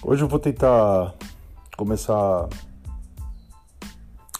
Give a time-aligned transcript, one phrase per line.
[0.00, 1.12] Hoje eu vou tentar
[1.76, 2.48] começar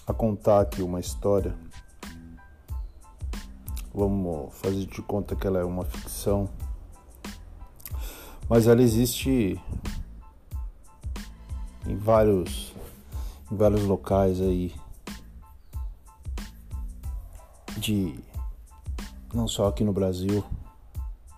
[0.06, 1.52] a contar aqui uma história.
[3.92, 6.48] Vamos fazer de conta que ela é uma ficção,
[8.48, 9.60] mas ela existe
[11.88, 12.72] em vários,
[13.50, 14.72] em vários locais aí
[17.78, 18.14] de
[19.34, 20.44] não só aqui no Brasil,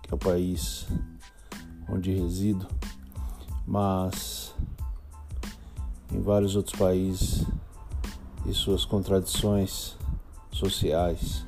[0.02, 0.86] que é o país
[1.88, 2.68] onde resido,
[3.66, 4.54] mas
[6.12, 7.46] em vários outros países
[8.46, 9.96] e suas contradições
[10.50, 11.46] sociais.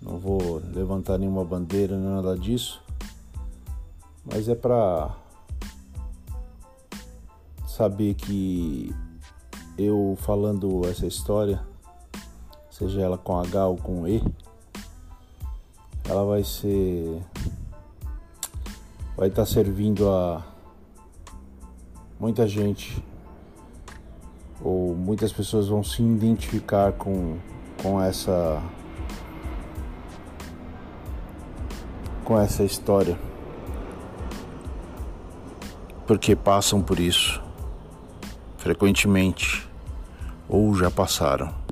[0.00, 2.82] Não vou levantar nenhuma bandeira, nada disso,
[4.24, 5.14] mas é para
[7.66, 8.94] saber que
[9.78, 11.60] eu falando essa história,
[12.70, 14.22] seja ela com H ou com E,
[16.08, 17.22] ela vai ser
[19.16, 20.53] vai estar servindo a
[22.18, 23.02] muita gente
[24.62, 27.36] ou muitas pessoas vão se identificar com,
[27.82, 28.62] com essa
[32.24, 33.18] com essa história
[36.06, 37.42] porque passam por isso
[38.64, 39.68] frequentemente
[40.48, 41.63] ou já passaram.